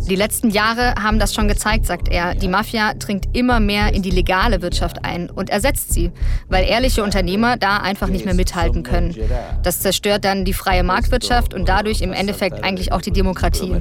[0.09, 2.35] die letzten Jahre haben das schon gezeigt, sagt er.
[2.35, 6.11] Die Mafia dringt immer mehr in die legale Wirtschaft ein und ersetzt sie,
[6.47, 9.15] weil ehrliche Unternehmer da einfach nicht mehr mithalten können.
[9.63, 13.71] Das zerstört dann die freie Marktwirtschaft und dadurch im Endeffekt eigentlich auch die Demokratie.
[13.71, 13.79] E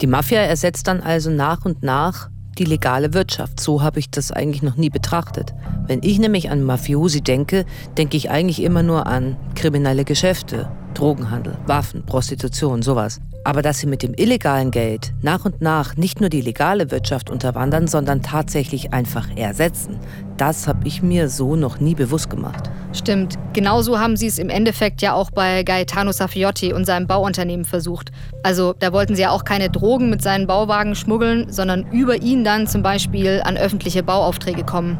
[0.00, 3.60] die Mafia ersetzt dann also nach und nach die legale Wirtschaft.
[3.60, 5.54] So habe ich das eigentlich noch nie betrachtet.
[5.86, 7.64] Wenn ich nämlich an Mafiosi denke,
[7.96, 13.20] denke ich eigentlich immer nur an kriminelle Geschäfte, Drogenhandel, Waffen, Prostitution, sowas.
[13.44, 17.28] Aber dass sie mit dem illegalen Geld nach und nach nicht nur die legale Wirtschaft
[17.28, 19.98] unterwandern, sondern tatsächlich einfach ersetzen,
[20.36, 22.70] das habe ich mir so noch nie bewusst gemacht.
[22.92, 23.34] Stimmt.
[23.52, 28.12] Genauso haben sie es im Endeffekt ja auch bei Gaetano Safiotti und seinem Bauunternehmen versucht.
[28.44, 32.44] Also da wollten sie ja auch keine Drogen mit seinen Bauwagen schmuggeln, sondern über ihn
[32.44, 34.98] dann zum Beispiel an öffentliche Bauaufträge kommen.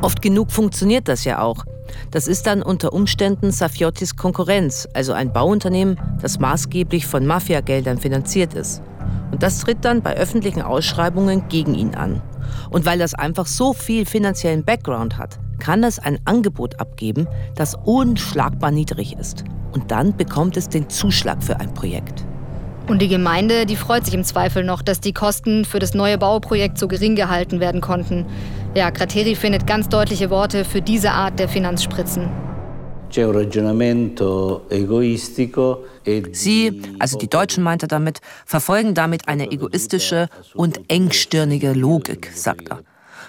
[0.00, 1.64] Oft genug funktioniert das ja auch.
[2.10, 8.54] Das ist dann unter Umständen Safiottis Konkurrenz, also ein Bauunternehmen, das maßgeblich von Mafiageldern finanziert
[8.54, 8.82] ist.
[9.30, 12.22] Und das tritt dann bei öffentlichen Ausschreibungen gegen ihn an.
[12.70, 17.74] Und weil das einfach so viel finanziellen Background hat, kann es ein Angebot abgeben, das
[17.84, 19.44] unschlagbar niedrig ist.
[19.72, 22.24] Und dann bekommt es den Zuschlag für ein Projekt.
[22.88, 26.18] Und die Gemeinde, die freut sich im Zweifel noch, dass die Kosten für das neue
[26.18, 28.26] Bauprojekt so gering gehalten werden konnten.
[28.76, 32.28] Ja, Krateri findet ganz deutliche Worte für diese Art der Finanzspritzen.
[36.04, 42.30] E Sie, also die Deutschen meint er damit, verfolgen damit eine egoistische und engstirnige Logik,
[42.34, 42.80] sagt er.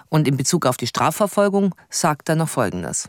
[0.10, 3.08] Und in Bezug auf die Strafverfolgung sagt er noch Folgendes.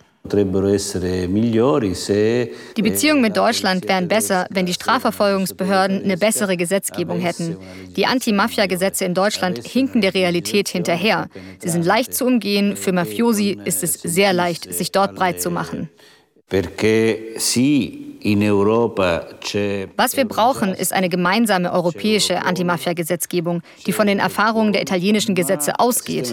[2.76, 7.56] Die Beziehungen mit Deutschland wären besser, wenn die Strafverfolgungsbehörden eine bessere Gesetzgebung hätten.
[7.96, 11.28] Die Anti-Mafia-Gesetze in Deutschland hinken der Realität hinterher.
[11.58, 12.76] Sie sind leicht zu umgehen.
[12.76, 15.88] Für Mafiosi ist es sehr leicht, sich dort breit zu machen.
[19.96, 25.78] Was wir brauchen, ist eine gemeinsame europäische Anti-Mafia-Gesetzgebung, die von den Erfahrungen der italienischen Gesetze
[25.78, 26.32] ausgeht.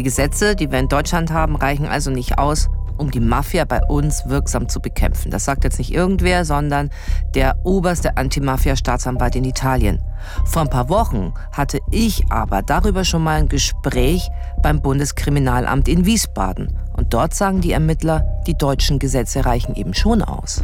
[0.00, 3.82] Die Gesetze, die wir in Deutschland haben, reichen also nicht aus, um die Mafia bei
[3.84, 5.30] uns wirksam zu bekämpfen.
[5.30, 6.88] Das sagt jetzt nicht irgendwer, sondern
[7.34, 10.00] der oberste Anti-Mafia-Staatsanwalt in Italien.
[10.46, 14.26] Vor ein paar Wochen hatte ich aber darüber schon mal ein Gespräch
[14.62, 16.78] beim Bundeskriminalamt in Wiesbaden.
[16.96, 20.62] Und dort sagen die Ermittler, die deutschen Gesetze reichen eben schon aus.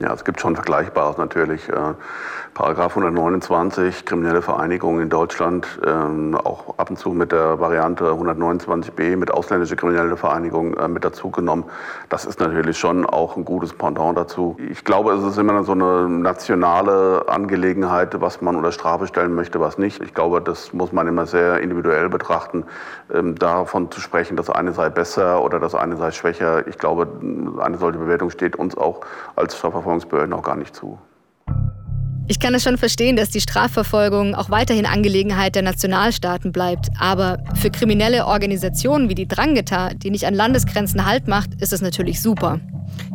[0.00, 1.62] Ja, es gibt schon Vergleichbares natürlich.
[2.58, 9.16] Paragraph 129, kriminelle Vereinigung in Deutschland, ähm, auch ab und zu mit der Variante 129b
[9.16, 11.66] mit ausländische kriminelle Vereinigung äh, mit dazugenommen.
[12.08, 14.56] Das ist natürlich schon auch ein gutes Pendant dazu.
[14.72, 19.60] Ich glaube, es ist immer so eine nationale Angelegenheit, was man unter Strafe stellen möchte,
[19.60, 20.02] was nicht.
[20.02, 22.64] Ich glaube, das muss man immer sehr individuell betrachten.
[23.14, 27.06] Ähm, davon zu sprechen, das eine sei besser oder das eine sei schwächer, ich glaube,
[27.60, 29.02] eine solche Bewertung steht uns auch
[29.36, 30.98] als Strafverfolgungsbehörden auch gar nicht zu.
[32.30, 36.88] Ich kann es schon verstehen, dass die Strafverfolgung auch weiterhin Angelegenheit der Nationalstaaten bleibt.
[36.98, 41.80] Aber für kriminelle Organisationen wie die Drangheta, die nicht an Landesgrenzen Halt macht, ist es
[41.80, 42.60] natürlich super.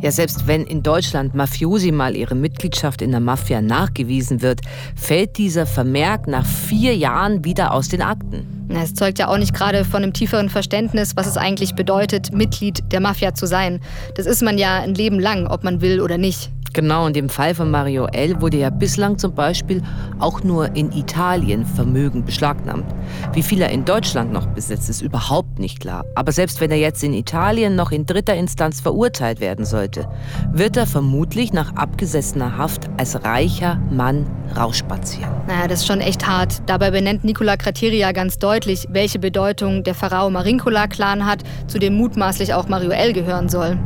[0.00, 4.62] Ja, selbst wenn in Deutschland Mafiosi mal ihre Mitgliedschaft in der Mafia nachgewiesen wird,
[4.96, 8.63] fällt dieser Vermerk nach vier Jahren wieder aus den Akten.
[8.68, 12.92] Es zeugt ja auch nicht gerade von einem tieferen Verständnis, was es eigentlich bedeutet, Mitglied
[12.92, 13.80] der Mafia zu sein.
[14.14, 16.50] Das ist man ja ein Leben lang, ob man will oder nicht.
[16.74, 18.40] Genau, und im Fall von Mario L.
[18.40, 19.80] wurde ja bislang zum Beispiel
[20.18, 22.84] auch nur in Italien Vermögen beschlagnahmt.
[23.32, 26.04] Wie viel er in Deutschland noch besitzt, ist überhaupt nicht klar.
[26.16, 30.08] Aber selbst wenn er jetzt in Italien noch in dritter Instanz verurteilt werden sollte,
[30.52, 35.30] wird er vermutlich nach abgesessener Haft als reicher Mann rausspazieren.
[35.46, 36.60] Naja, das ist schon echt hart.
[36.66, 38.53] Dabei benennt Nicola Crateria ganz deutlich,
[38.88, 43.12] welche Bedeutung der Pharao Marincola-Clan hat, zu dem mutmaßlich auch Mario L.
[43.12, 43.78] gehören soll.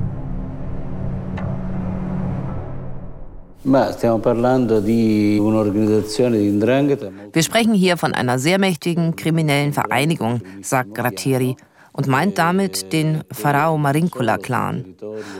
[7.32, 11.56] Wir sprechen hier von einer sehr mächtigen kriminellen Vereinigung, sagt Gratteri.
[11.98, 14.94] Und meint damit den Pharao Marincola-Clan.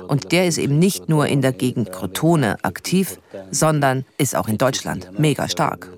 [0.09, 3.21] Und der ist eben nicht nur in der Gegend Crotone aktiv,
[3.53, 5.89] sondern ist auch in Deutschland mega stark.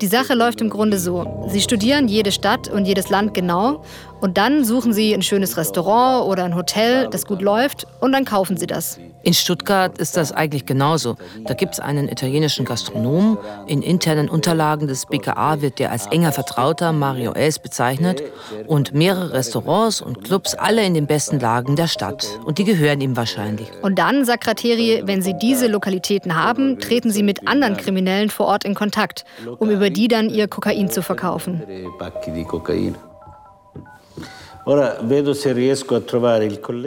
[0.00, 1.46] Die Sache läuft im Grunde so.
[1.48, 3.84] Sie studieren jede Stadt und jedes Land genau
[4.20, 8.24] und dann suchen sie ein schönes Restaurant oder ein Hotel, das gut läuft und dann
[8.24, 8.98] kaufen sie das.
[9.22, 11.16] In Stuttgart ist das eigentlich genauso.
[11.44, 13.36] Da gibt es einen italienischen Gastronomen.
[13.66, 18.22] In internen Unterlagen des BKA wird der als enger Vertrauter Mario Els bezeichnet.
[18.66, 22.26] Und mehrere Restaurants und Clubs, alle in den besten Lagen der Stadt.
[22.44, 23.68] Und die gehören ihm wahrscheinlich.
[23.82, 28.46] Und dann, sagt Krateri, wenn sie diese Lokalitäten haben, treten sie mit anderen Kriminellen vor
[28.46, 29.24] Ort in Kontakt,
[29.58, 31.62] um über die dann ihr Kokain zu verkaufen.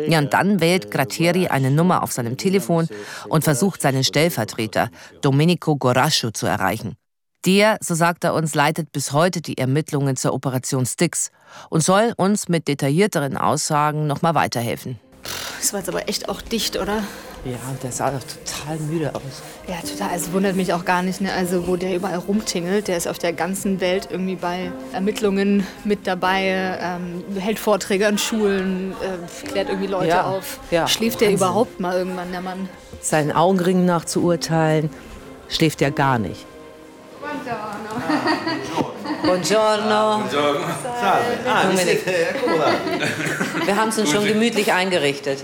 [0.09, 2.87] Ja, und dann wählt Gratieri eine Nummer auf seinem Telefon
[3.29, 4.89] und versucht seinen Stellvertreter,
[5.21, 6.95] Domenico Gorascio, zu erreichen.
[7.45, 11.29] Der, so sagt er uns, leitet bis heute die Ermittlungen zur Operation Styx
[11.69, 14.97] und soll uns mit detaillierteren Aussagen nochmal weiterhelfen.
[15.59, 17.03] Das war jetzt aber echt auch dicht, oder?
[17.45, 19.21] Ja, der sah doch total müde aus.
[19.67, 20.07] Ja, total.
[20.15, 21.33] Es also wundert mich auch gar nicht, ne?
[21.33, 22.87] Also, wo der überall rumtingelt.
[22.87, 28.17] Der ist auf der ganzen Welt irgendwie bei Ermittlungen mit dabei, ähm, hält Vorträge an
[28.17, 30.59] Schulen, äh, klärt irgendwie Leute ja, auf.
[30.71, 32.69] Ja, Schläft der überhaupt mal irgendwann, der Mann?
[33.01, 34.89] Seinen Augenringen nach zu urteilen,
[35.49, 36.45] schläft er gar nicht.
[37.21, 37.89] Buongiorno.
[39.23, 40.23] Buongiorno.
[40.29, 41.37] Salve.
[41.45, 41.65] Ah,
[43.65, 45.43] Wir haben es uns schon gemütlich eingerichtet.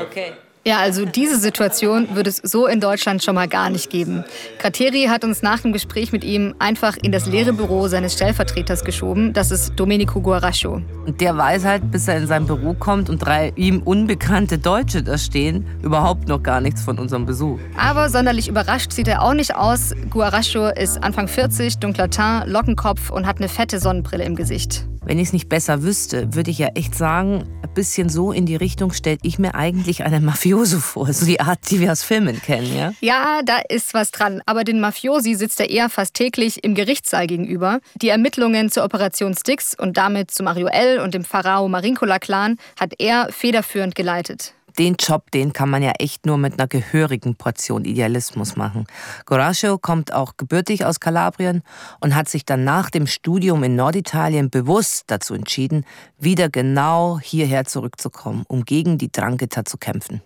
[0.00, 0.32] Okay.
[0.68, 4.22] Ja, also diese Situation würde es so in Deutschland schon mal gar nicht geben.
[4.58, 8.84] Krateri hat uns nach dem Gespräch mit ihm einfach in das leere Büro seines Stellvertreters
[8.84, 9.32] geschoben.
[9.32, 10.82] Das ist Domenico Guarascio.
[11.06, 15.02] Und der weiß halt, bis er in sein Büro kommt und drei ihm unbekannte Deutsche
[15.02, 17.58] da stehen, überhaupt noch gar nichts von unserem Besuch.
[17.78, 19.94] Aber sonderlich überrascht sieht er auch nicht aus.
[20.10, 24.84] Guarascio ist Anfang 40, dunkler Teint, Lockenkopf und hat eine fette Sonnenbrille im Gesicht.
[25.04, 28.46] Wenn ich es nicht besser wüsste, würde ich ja echt sagen, ein bisschen so in
[28.46, 31.12] die Richtung stellt ich mir eigentlich einen Mafioso vor.
[31.12, 32.92] So die Art, die wir aus Filmen kennen, ja?
[33.00, 34.42] Ja, da ist was dran.
[34.46, 37.80] Aber den Mafiosi sitzt er eher fast täglich im Gerichtssaal gegenüber.
[37.96, 41.00] Die Ermittlungen zur Operation Styx und damit zu Mario L.
[41.00, 46.24] und dem Pharao Marincola-Clan hat er federführend geleitet den Job, den kann man ja echt
[46.24, 48.86] nur mit einer gehörigen Portion Idealismus machen.
[49.26, 51.62] Gorascio kommt auch gebürtig aus Kalabrien
[52.00, 55.84] und hat sich dann nach dem Studium in Norditalien bewusst dazu entschieden,
[56.18, 60.22] wieder genau hierher zurückzukommen, um gegen die Drangheta zu kämpfen.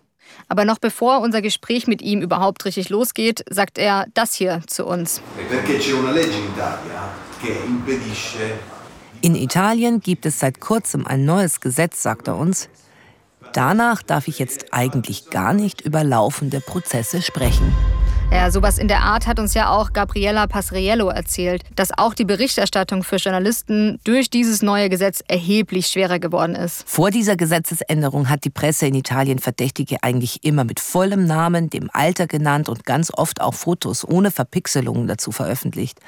[0.48, 4.86] Aber noch bevor unser Gespräch mit ihm überhaupt richtig losgeht, sagt er das hier zu
[4.86, 5.20] uns.
[9.20, 12.68] In Italien gibt es seit kurzem ein neues Gesetz, sagt er uns,
[13.52, 17.74] Danach darf ich jetzt eigentlich gar nicht über laufende Prozesse sprechen.
[18.32, 22.24] Ja, sowas in der Art hat uns ja auch Gabriella Pasriello erzählt, dass auch die
[22.24, 26.82] Berichterstattung für Journalisten durch dieses neue Gesetz erheblich schwerer geworden ist.
[26.88, 31.90] Vor dieser Gesetzesänderung hat die Presse in Italien Verdächtige eigentlich immer mit vollem Namen, dem
[31.92, 36.00] Alter genannt und ganz oft auch Fotos ohne Verpixelungen dazu veröffentlicht.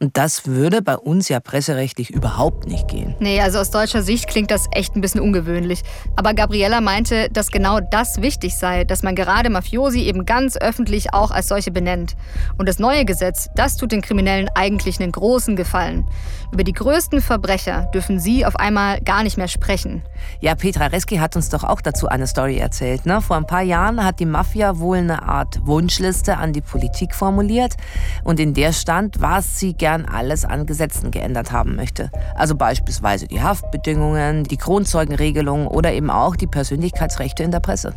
[0.00, 3.14] Und das würde bei uns ja presserechtlich überhaupt nicht gehen.
[3.20, 5.80] Nee, also aus deutscher Sicht klingt das echt ein bisschen ungewöhnlich.
[6.14, 11.14] Aber Gabriella meinte, dass genau das wichtig sei, dass man gerade Mafiosi eben ganz öffentlich
[11.14, 12.16] auch als solche Bereiche benennt.
[12.58, 16.06] Und das neue Gesetz, das tut den Kriminellen eigentlich einen großen Gefallen.
[16.52, 20.02] Über die größten Verbrecher dürfen sie auf einmal gar nicht mehr sprechen.
[20.40, 23.06] Ja, Petra Reski hat uns doch auch dazu eine Story erzählt.
[23.06, 23.20] Ne?
[23.20, 27.76] Vor ein paar Jahren hat die Mafia wohl eine Art Wunschliste an die Politik formuliert.
[28.24, 32.10] Und in der stand, was sie gern alles an Gesetzen geändert haben möchte.
[32.34, 37.94] Also beispielsweise die Haftbedingungen, die Kronzeugenregelung oder eben auch die Persönlichkeitsrechte in der Presse.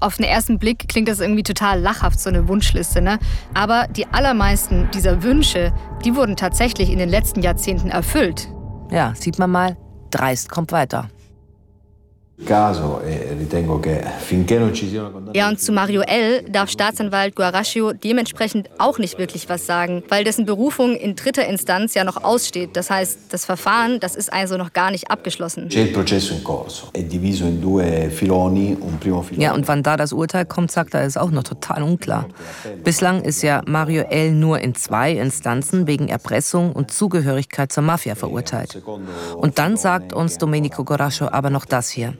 [0.00, 3.18] Auf den ersten Blick klingt das irgendwie total lachhaft, so eine Wunschliste, ne?
[3.52, 8.48] Aber die allermeisten dieser Wünsche, die wurden tatsächlich in den letzten Jahrzehnten erfüllt.
[8.90, 9.76] Ja, sieht man mal,
[10.10, 11.10] dreist kommt weiter.
[15.32, 16.42] E ja, und zu Mario L.
[16.48, 21.94] darf Staatsanwalt Guarascio dementsprechend auch nicht wirklich was sagen, weil dessen Berufung in dritter Instanz
[21.94, 22.70] ja noch aussteht.
[22.76, 25.68] Das heißt, das Verfahren, das ist also noch gar nicht abgeschlossen.
[29.42, 32.26] Ja, und wann da das Urteil kommt, sagt er, ist auch noch total unklar.
[32.82, 34.32] Bislang ist ja Mario L.
[34.32, 38.82] nur in zwei Instanzen wegen Erpressung und Zugehörigkeit zur Mafia verurteilt.
[39.36, 42.14] Und dann sagt uns Domenico Guarascio aber noch das hier.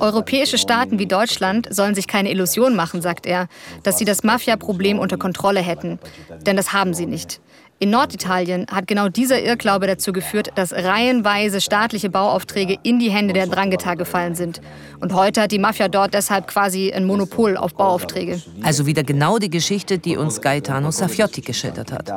[0.00, 3.46] Europäische Staaten wie Deutschland sollen sich keine Illusion machen, sagt er,
[3.84, 5.98] dass sie das Mafia-Problem unter Kontrolle hätten.
[6.44, 7.40] Denn das haben sie nicht.
[7.80, 13.34] In Norditalien hat genau dieser Irrglaube dazu geführt, dass reihenweise staatliche Bauaufträge in die Hände
[13.34, 14.60] der Drangheta gefallen sind.
[15.00, 18.40] Und heute hat die Mafia dort deshalb quasi ein Monopol auf Bauaufträge.
[18.62, 22.12] Also wieder genau die Geschichte, die uns Gaetano Safiotti geschildert hat.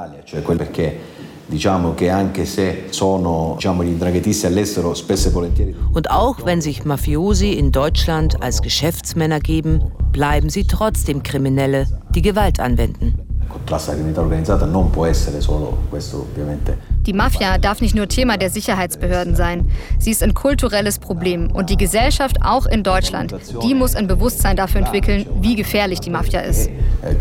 [5.93, 12.21] Und auch wenn sich Mafiosi in Deutschland als Geschäftsmänner geben, bleiben sie trotzdem Kriminelle, die
[12.21, 16.95] Gewalt anwenden contrasto alla criminalità organizzata non può essere solo questo ovviamente.
[17.07, 19.71] Die Mafia darf nicht nur Thema der Sicherheitsbehörden sein.
[19.97, 21.49] Sie ist ein kulturelles Problem.
[21.51, 23.33] Und die Gesellschaft, auch in Deutschland,
[23.63, 26.67] die muss ein Bewusstsein dafür entwickeln, wie gefährlich die Mafia ist.
[26.67, 27.15] Eh,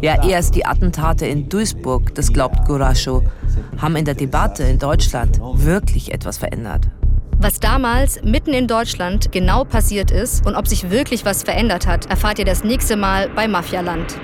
[0.00, 3.22] ja, erst die Attentate in Duisburg, das glaubt Gurascho,
[3.76, 6.88] haben in der Debatte in Deutschland wirklich etwas verändert.
[7.42, 12.04] Was damals mitten in Deutschland genau passiert ist und ob sich wirklich was verändert hat,
[12.10, 14.14] erfahrt ihr das nächste Mal bei Mafialand.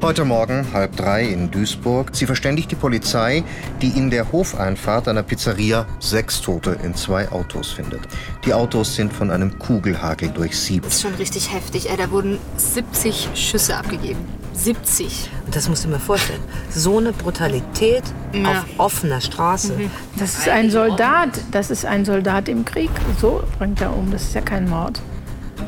[0.00, 2.10] Heute Morgen, halb drei in Duisburg.
[2.12, 3.42] Sie verständigt die Polizei,
[3.82, 8.02] die in der Hofeinfahrt einer Pizzeria sechs Tote in zwei Autos findet.
[8.44, 10.86] Die Autos sind von einem Kugelhagel durchsiebt.
[10.86, 11.90] Das ist schon richtig heftig.
[11.90, 14.37] Ey, da wurden 70 Schüsse abgegeben.
[14.58, 15.30] 70.
[15.46, 16.40] Und das musst du mir vorstellen.
[16.70, 18.02] So eine Brutalität
[18.32, 18.50] ja.
[18.50, 19.74] auf offener Straße.
[19.74, 19.90] Mhm.
[20.18, 21.30] Das ist ein Soldat.
[21.52, 22.90] Das ist ein Soldat im Krieg.
[23.20, 24.10] So bringt er um.
[24.10, 25.00] Das ist ja kein Mord.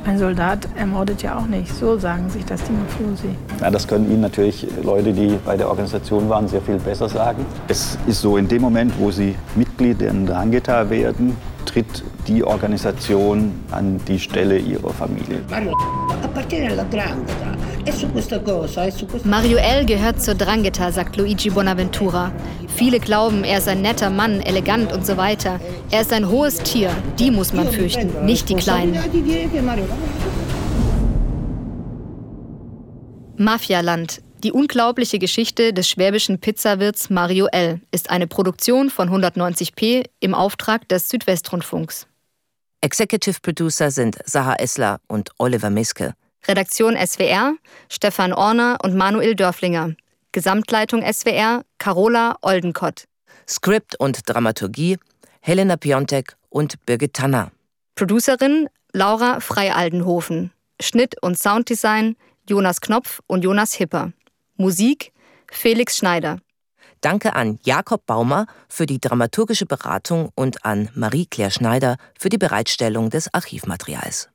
[0.04, 1.74] Ein Soldat ermordet ja auch nicht.
[1.74, 3.36] So sagen sich das die Mafiosi.
[3.60, 7.44] Ja, das können Ihnen natürlich Leute, die bei der Organisation waren, sehr viel besser sagen.
[7.68, 11.36] Es ist so, in dem Moment, wo Sie Mitglied der Drangheta werden,
[11.66, 15.40] tritt die Organisation an die Stelle ihrer Familie.
[19.24, 19.86] Mario L.
[19.86, 22.32] gehört zur Drangheta, sagt Luigi Bonaventura.
[22.76, 25.60] Viele glauben, er ist ein netter Mann, elegant und so weiter.
[25.90, 28.98] Er ist ein hohes Tier, die muss man fürchten, nicht die Kleinen.
[33.36, 34.22] Mafialand.
[34.42, 37.80] Die unglaubliche Geschichte des schwäbischen Pizzawirts Mario L.
[37.90, 42.06] ist eine Produktion von 190p im Auftrag des Südwestrundfunks.
[42.82, 46.14] Executive Producer sind Saha Essler und Oliver Miske.
[46.46, 47.54] Redaktion SWR
[47.88, 49.94] Stefan Orner und Manuel Dörflinger.
[50.32, 53.04] Gesamtleitung SWR Carola Oldenkott.
[53.48, 54.98] Skript und Dramaturgie
[55.40, 57.50] Helena Piontek und Birgit Tanner.
[57.94, 60.52] Producerin Laura Freialdenhofen.
[60.80, 62.16] Schnitt und Sounddesign
[62.48, 64.12] Jonas Knopf und Jonas Hipper.
[64.56, 65.12] Musik
[65.50, 66.38] Felix Schneider.
[67.00, 73.08] Danke an Jakob Baumer für die dramaturgische Beratung und an Marie-Claire Schneider für die Bereitstellung
[73.08, 74.28] des Archivmaterials.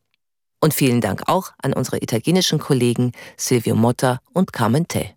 [0.60, 5.12] Und vielen Dank auch an unsere italienischen Kollegen Silvio Motta und Carmen Te.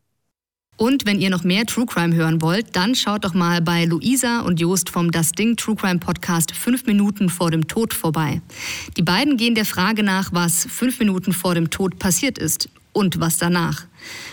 [0.79, 4.43] Und wenn ihr noch mehr True Crime hören wollt, dann schaut doch mal bei Luisa
[4.43, 8.41] und Jost vom Das Ding True Crime Podcast fünf Minuten vor dem Tod vorbei.
[8.97, 13.19] Die beiden gehen der Frage nach, was fünf Minuten vor dem Tod passiert ist und
[13.19, 13.87] was danach.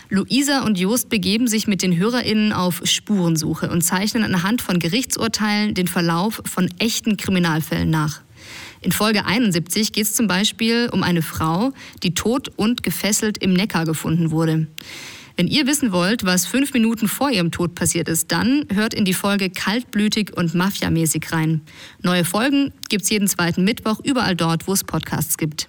[0.10, 5.74] Luisa und Jost begeben sich mit den HörerInnen auf Spurensuche und zeichnen anhand von Gerichtsurteilen
[5.74, 8.22] den Verlauf von echten Kriminalfällen nach.
[8.86, 11.74] In Folge 71 geht es zum Beispiel um eine Frau,
[12.04, 14.68] die tot und gefesselt im Neckar gefunden wurde.
[15.36, 19.04] Wenn ihr wissen wollt, was fünf Minuten vor ihrem Tod passiert ist, dann hört in
[19.04, 21.62] die Folge Kaltblütig und Mafiamäßig rein.
[22.04, 25.64] Neue Folgen gibt es jeden zweiten Mittwoch überall dort, wo es Podcasts gibt.